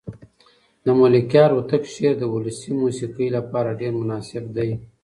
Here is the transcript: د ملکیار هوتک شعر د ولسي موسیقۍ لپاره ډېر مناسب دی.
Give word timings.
د 0.85 0.87
ملکیار 1.01 1.49
هوتک 1.55 1.83
شعر 1.93 2.13
د 2.19 2.23
ولسي 2.33 2.71
موسیقۍ 2.81 3.27
لپاره 3.37 3.77
ډېر 3.79 3.93
مناسب 4.01 4.43
دی. 4.55 4.69